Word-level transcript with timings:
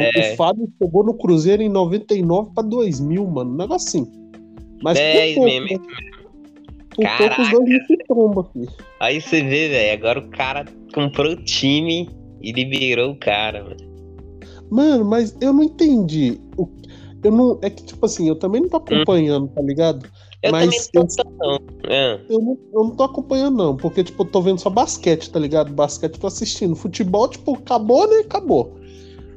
Tipo, 0.00 0.18
É. 0.18 0.32
o 0.32 0.36
Fábio 0.36 0.72
chegou 0.82 1.04
no 1.04 1.14
Cruzeiro 1.14 1.62
em 1.62 1.68
99 1.68 2.50
pra 2.54 2.62
2000, 2.62 3.26
mano. 3.26 3.56
Negócio 3.56 3.88
assim. 3.88 4.12
Mas 4.82 4.98
É, 4.98 5.28
por 5.28 5.34
pouco, 5.34 5.50
mesmo, 5.50 5.66
né? 5.68 5.78
Por 6.94 7.06
pouco 7.18 7.42
os 7.42 7.50
dois 7.50 7.86
se 7.86 7.96
trombam 8.08 8.40
aqui. 8.44 8.68
Aí 9.00 9.20
você 9.20 9.42
vê, 9.42 9.68
velho, 9.68 9.92
agora 9.92 10.18
o 10.18 10.28
cara 10.30 10.64
comprou 10.92 11.32
o 11.32 11.44
time 11.44 12.08
e 12.40 12.52
liberou 12.52 13.12
o 13.12 13.16
cara, 13.16 13.64
mano. 13.64 13.76
Mano, 14.70 15.04
mas 15.04 15.36
eu 15.40 15.52
não 15.52 15.64
entendi. 15.64 16.40
Eu 17.22 17.32
não. 17.32 17.58
É 17.62 17.70
que, 17.70 17.82
tipo 17.84 18.04
assim, 18.04 18.28
eu 18.28 18.36
também 18.36 18.60
não 18.60 18.68
tô 18.68 18.76
acompanhando, 18.76 19.48
tá 19.48 19.62
ligado? 19.62 20.06
Eu 20.42 20.52
Mas 20.52 20.88
também 20.88 21.08
não. 21.40 21.58
Ah, 21.88 22.20
Eu 22.28 22.38
não, 22.38 22.58
eu 22.72 22.84
não 22.84 22.90
tô 22.90 23.04
acompanhando, 23.04 23.56
não, 23.56 23.76
porque, 23.76 24.04
tipo, 24.04 24.22
eu 24.22 24.26
tô 24.26 24.42
vendo 24.42 24.58
só 24.60 24.68
basquete, 24.68 25.30
tá 25.30 25.38
ligado? 25.38 25.72
Basquete 25.72 26.14
eu 26.14 26.20
tô 26.20 26.26
assistindo. 26.26 26.76
Futebol, 26.76 27.28
tipo, 27.28 27.54
acabou, 27.54 28.06
né? 28.06 28.18
Acabou. 28.18 28.76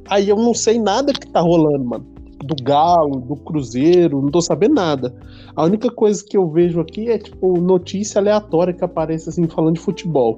Aí 0.08 0.28
eu 0.28 0.36
não 0.36 0.54
sei 0.54 0.78
nada 0.78 1.12
que 1.12 1.26
tá 1.28 1.40
rolando, 1.40 1.84
mano. 1.84 2.06
Do 2.44 2.54
Galo, 2.62 3.20
do 3.20 3.36
Cruzeiro, 3.36 4.22
não 4.22 4.30
tô 4.30 4.40
sabendo 4.40 4.74
nada. 4.76 5.12
A 5.56 5.64
única 5.64 5.90
coisa 5.90 6.24
que 6.24 6.36
eu 6.36 6.48
vejo 6.48 6.80
aqui 6.80 7.10
é, 7.10 7.18
tipo, 7.18 7.60
notícia 7.60 8.20
aleatória 8.20 8.72
que 8.72 8.84
aparece, 8.84 9.28
assim, 9.28 9.46
falando 9.48 9.74
de 9.74 9.80
futebol. 9.80 10.36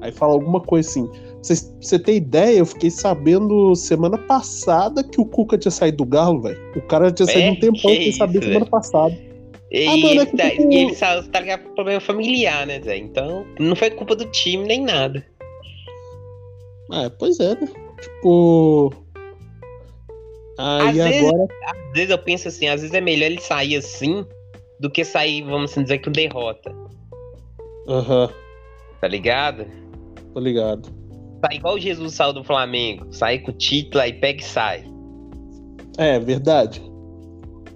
Aí 0.00 0.12
fala 0.12 0.34
alguma 0.34 0.60
coisa 0.60 0.88
assim. 0.88 1.06
Pra 1.06 1.54
Você, 1.80 1.98
ter 1.98 2.16
ideia, 2.16 2.58
eu 2.58 2.66
fiquei 2.66 2.90
sabendo 2.90 3.74
semana 3.74 4.18
passada 4.18 5.02
que 5.02 5.20
o 5.20 5.24
Cuca 5.24 5.56
tinha 5.56 5.70
saído 5.72 5.98
do 5.98 6.04
Galo, 6.06 6.42
velho. 6.42 6.58
O 6.76 6.82
cara 6.82 7.10
tinha 7.10 7.26
saído 7.26 7.48
É? 7.48 7.50
um 7.52 7.56
tempão, 7.58 7.90
eu 7.90 7.96
Que 7.96 8.04
fiquei 8.04 8.12
sabendo 8.12 8.38
isso, 8.42 8.48
semana 8.48 8.66
passada. 8.66 9.18
E 9.70 9.86
Ah, 9.88 9.96
mano, 9.96 10.20
é 10.20 10.26
que 10.26 10.36
tá, 10.36 10.50
tipo- 10.50 10.70
e 10.72 10.76
ele 10.76 10.94
só 10.94 11.22
tá 11.22 11.40
ligado 11.40 11.64
com 11.64 11.74
problema 11.74 12.00
familiar, 12.00 12.66
né, 12.66 12.80
Zé? 12.82 12.96
Então, 12.98 13.44
não 13.58 13.74
foi 13.74 13.90
culpa 13.90 14.14
do 14.14 14.26
time 14.26 14.64
nem 14.66 14.82
nada. 14.82 15.24
É, 16.92 17.08
pois 17.08 17.40
é, 17.40 17.54
né? 17.54 17.68
Tipo. 18.00 18.92
Aí 20.58 21.00
Às 21.00 21.08
vezes- 21.10 21.28
agora. 21.28 21.48
Às 21.66 21.92
vezes 21.92 22.10
eu 22.10 22.18
penso 22.18 22.48
assim, 22.48 22.68
às 22.68 22.80
vezes 22.80 22.94
é 22.94 23.00
melhor 23.00 23.26
ele 23.26 23.40
sair 23.40 23.76
assim 23.76 24.24
do 24.80 24.90
que 24.90 25.04
sair, 25.04 25.42
vamos 25.42 25.70
assim 25.72 25.82
dizer, 25.82 25.98
com 26.00 26.10
derrota, 26.10 26.74
Aham, 27.88 28.28
tá 29.00 29.08
ligado? 29.08 29.66
tô 30.32 30.40
ligado. 30.40 30.88
Sair 31.44 31.56
igual 31.58 31.74
o 31.74 31.80
Jesus 31.80 32.14
saiu 32.14 32.32
do 32.32 32.42
Flamengo, 32.44 33.06
sair 33.12 33.40
com 33.40 33.50
o 33.50 33.54
título 33.54 34.02
aí 34.02 34.12
pega 34.12 34.40
e 34.40 34.44
sai. 34.44 34.84
É, 35.98 36.18
verdade. 36.18 36.82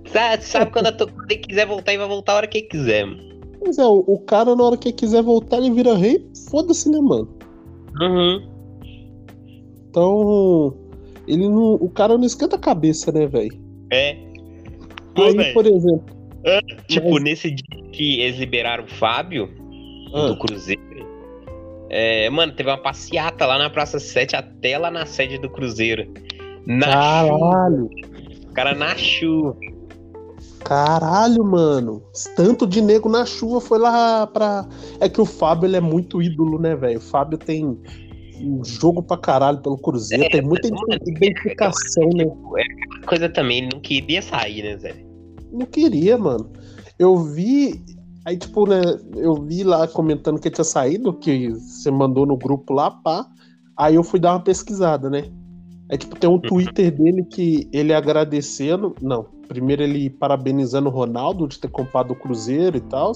Sabe, 0.06 0.42
sabe 0.44 0.70
quando, 0.72 0.86
a 0.88 0.92
to- 0.92 1.06
quando 1.12 1.30
ele 1.30 1.41
quiser 1.41 1.66
voltar, 1.66 1.92
ele 1.92 1.98
vai 2.00 2.08
voltar 2.08 2.32
a 2.32 2.36
hora 2.36 2.47
que 2.47 2.58
ele 2.58 2.66
quiser, 2.69 3.05
mano. 3.06 3.28
Mas 3.64 3.77
é, 3.78 3.84
o, 3.84 4.05
o 4.06 4.19
cara, 4.20 4.55
na 4.56 4.64
hora 4.64 4.77
que 4.77 4.88
ele 4.88 4.97
quiser 4.97 5.22
voltar, 5.22 5.58
ele 5.58 5.70
vira 5.70 5.94
rei, 5.94 6.27
foda-se, 6.50 6.88
né, 6.91 6.98
mano? 7.00 7.28
Uhum. 8.00 8.57
Então. 9.91 10.75
Ele 11.27 11.48
não. 11.48 11.75
O 11.75 11.91
cara 11.91 12.17
não 12.17 12.25
esquenta 12.25 12.56
a 12.56 12.58
cabeça, 12.58 13.12
né, 13.12 13.27
velho? 13.27 13.58
É. 13.91 14.17
Pô, 15.14 15.25
Aí, 15.25 15.53
por 15.53 15.67
exemplo. 15.67 16.05
tipo, 16.86 17.11
mas- 17.12 17.22
nesse 17.22 17.50
dia 17.50 17.91
que 17.92 18.20
eles 18.20 18.39
liberaram 18.39 18.84
o 18.84 18.89
Fábio, 18.89 19.50
ah, 20.14 20.28
do 20.28 20.39
Cruzeiro. 20.39 20.83
É, 21.91 22.28
mano, 22.31 22.53
teve 22.55 22.69
uma 22.70 22.78
passeata 22.78 23.47
lá 23.47 23.59
na 23.59 23.70
Praça 23.70 23.98
7 23.98 24.36
até 24.36 24.77
lá 24.78 24.91
na 24.91 25.06
sede 25.06 25.39
do 25.39 25.48
Cruzeiro. 25.48 26.06
Na 26.66 26.86
chuva, 27.22 27.39
caralho! 27.41 27.91
o 28.48 28.53
cara 28.53 28.75
na 28.75 28.94
chuva. 28.97 29.56
Caralho, 30.64 31.42
mano. 31.44 32.03
Tanto 32.36 32.66
de 32.66 32.83
nego 32.83 33.09
na 33.09 33.25
chuva 33.25 33.61
foi 33.61 33.78
lá 33.78 34.27
pra. 34.27 34.66
É 35.00 35.09
que 35.09 35.20
o 35.20 35.25
Fábio 35.25 35.66
ele 35.66 35.77
é 35.77 35.81
muito 35.81 36.20
ídolo, 36.20 36.59
né, 36.59 36.77
velho? 36.77 36.98
O 36.98 37.03
Fábio 37.03 37.39
tem 37.39 37.78
um 38.41 38.64
jogo 38.64 39.03
pra 39.03 39.17
caralho 39.17 39.58
pelo 39.58 39.78
Cruzeiro, 39.78 40.25
É, 40.25 40.28
tem 40.28 40.42
muita 40.42 40.69
identificação, 41.06 42.08
né? 42.14 42.25
Coisa 43.06 43.28
também, 43.28 43.58
ele 43.58 43.69
não 43.72 43.81
queria 43.81 44.22
sair, 44.22 44.62
né, 44.62 44.76
Zé? 44.78 44.94
Não 45.53 45.66
queria, 45.66 46.16
mano. 46.19 46.50
Eu 46.98 47.16
vi. 47.16 47.82
Aí, 48.25 48.37
tipo, 48.37 48.66
né? 48.66 48.81
Eu 49.16 49.34
vi 49.34 49.65
lá 49.65 49.87
comentando 49.88 50.41
que 50.41 50.50
tinha 50.50 50.65
saído, 50.65 51.15
que 51.15 51.50
você 51.50 51.91
mandou 51.91 52.27
no 52.27 52.37
grupo 52.37 52.72
lá, 52.72 52.91
pá. 52.91 53.27
Aí 53.77 53.94
eu 53.94 54.03
fui 54.03 54.19
dar 54.19 54.32
uma 54.32 54.43
pesquisada, 54.43 55.09
né? 55.09 55.31
Aí, 55.91 55.97
tipo, 55.97 56.16
tem 56.16 56.28
um 56.28 56.38
Twitter 56.38 56.91
dele 56.91 57.25
que 57.25 57.69
ele 57.72 57.94
agradecendo. 57.94 58.94
Não, 59.00 59.25
primeiro 59.48 59.82
ele 59.82 60.10
parabenizando 60.10 60.88
o 60.88 60.93
Ronaldo 60.93 61.48
de 61.48 61.59
ter 61.59 61.69
comprado 61.69 62.10
o 62.10 62.16
Cruzeiro 62.16 62.77
e 62.77 62.81
tal. 62.81 63.12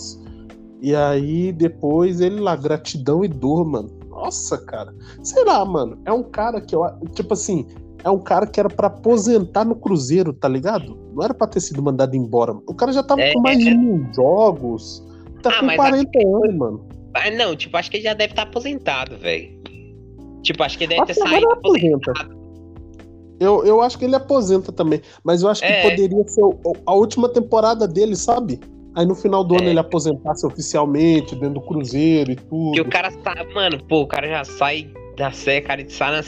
E 0.81 0.95
aí, 0.95 1.53
depois 1.53 2.21
ele 2.21 2.41
lá, 2.41 2.57
gratidão 2.57 3.25
e 3.25 3.29
dor, 3.29 3.65
mano. 3.65 4.02
Nossa, 4.25 4.59
cara. 4.59 4.95
Sei 5.23 5.45
lá, 5.45 5.65
mano. 5.65 5.99
É 6.05 6.13
um 6.13 6.23
cara 6.23 6.61
que 6.61 6.75
eu. 6.75 6.83
Tipo 7.13 7.35
assim, 7.35 7.67
é 8.05 8.11
um 8.11 8.19
cara 8.19 8.47
que 8.47 8.59
era 8.61 8.69
pra 8.69 8.87
aposentar 8.89 9.65
no 9.65 9.75
Cruzeiro, 9.75 10.33
tá 10.33 10.49
ligado? 10.49 10.97
Não 11.15 11.23
era 11.25 11.35
pra 11.35 11.47
ter 11.47 11.61
sido 11.61 11.83
mandado 11.83 12.15
embora. 12.17 12.53
O 12.67 12.75
cara 12.75 12.93
já 12.93 13.03
tava 13.03 13.21
É, 13.21 13.33
com 13.33 13.41
mais 13.41 13.59
de 13.59 13.75
mil 13.77 14.07
jogos. 14.15 15.05
Tá 15.43 15.51
Ah, 15.51 15.61
com 15.61 15.67
mas 15.67 15.77
40 15.77 16.19
anos, 16.19 16.55
mano. 16.57 16.87
Ah, 17.15 17.31
não, 17.31 17.55
tipo, 17.57 17.77
acho 17.77 17.91
que 17.91 17.97
ele 17.99 18.05
já 18.05 18.15
deve 18.15 18.33
estar 18.33 18.43
aposentado, 18.43 19.17
velho. 19.19 19.61
Tipo, 20.43 20.63
acho 20.63 20.79
que 20.79 20.85
ele 20.85 20.91
deve 20.97 21.03
Acho 21.11 21.15
ter 21.21 21.29
saído 21.29 21.51
aposenta. 21.51 22.11
aposentado. 22.11 22.43
Eu, 23.41 23.65
eu 23.65 23.81
acho 23.83 23.99
que 23.99 24.05
ele 24.05 24.15
aposenta 24.15 24.71
também. 24.73 25.01
Mas 25.25 25.43
eu 25.43 25.49
acho 25.49 25.61
que 25.63 25.67
É. 25.67 25.83
poderia 25.91 26.27
ser 26.29 26.43
a 26.87 26.95
última 26.95 27.29
temporada 27.29 27.89
dele, 27.89 28.15
sabe? 28.17 28.61
Aí 28.95 29.07
no 29.07 29.15
final 29.15 29.43
do 29.43 29.55
ano 29.55 29.65
É. 29.65 29.71
ele 29.71 29.79
aposentasse 29.79 30.47
oficialmente, 30.47 31.35
dentro 31.35 31.55
do 31.55 31.61
Cruzeiro 31.63 32.33
e 32.33 32.37
tudo. 32.37 32.67
Porque 32.73 32.81
o 32.81 32.89
cara 32.89 33.11
tá. 33.11 33.35
Mano, 33.55 33.83
pô, 33.85 34.03
o 34.03 34.07
cara 34.07 34.29
já 34.29 34.45
sai 34.45 34.91
da 35.17 35.31
série, 35.31 35.63
cara, 35.63 35.81
ele 35.81 35.91
sai 35.91 36.11
na 36.11 36.23